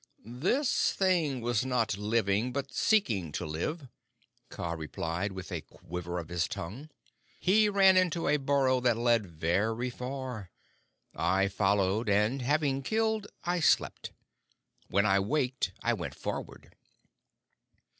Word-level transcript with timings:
"This 0.25 0.93
thing 0.93 1.41
was 1.41 1.63
not 1.63 1.95
living, 1.95 2.51
but 2.51 2.73
seeking 2.73 3.31
to 3.33 3.45
live," 3.45 3.87
Kaa 4.49 4.71
replied, 4.71 5.33
with 5.33 5.51
a 5.51 5.61
quiver 5.61 6.17
of 6.17 6.29
his 6.29 6.47
tongue. 6.47 6.89
"He 7.39 7.69
ran 7.69 7.97
into 7.97 8.27
a 8.27 8.37
burrow 8.37 8.79
that 8.79 8.97
led 8.97 9.27
very 9.27 9.91
far. 9.91 10.49
I 11.15 11.49
followed, 11.49 12.09
and 12.09 12.41
having 12.41 12.81
killed, 12.81 13.27
I 13.43 13.59
slept. 13.59 14.11
When 14.87 15.05
I 15.05 15.19
waked 15.19 15.71
I 15.83 15.93
went 15.93 16.15
forward." 16.15 16.71